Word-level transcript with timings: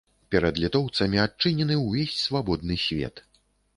Перад 0.35 0.55
літоўцамі 0.63 1.21
адчынены 1.25 1.77
ўвесь 1.83 2.17
свабодны 2.25 2.81
свет. 2.89 3.25